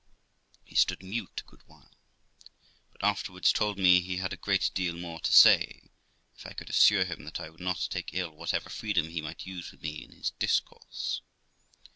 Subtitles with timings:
[0.65, 1.93] He stood mute a good while,
[2.91, 5.91] but afterwards told me he had a great deal more to say
[6.35, 9.45] if I could assure him that 1 would not take ill whatever freedom he might
[9.45, 11.21] use with me in his discourse.